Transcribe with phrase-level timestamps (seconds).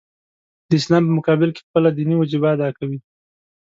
[0.67, 2.99] د اسلام په مقابل کې خپله دیني وجیبه ادا کوي.